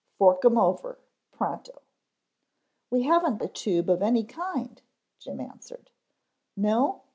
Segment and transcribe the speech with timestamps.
[0.17, 0.97] Fork 'em over
[1.31, 1.83] pronto."
[2.89, 4.81] "We haven't a tube of any kind,"
[5.19, 5.91] Jim answered.
[6.57, 7.03] "No?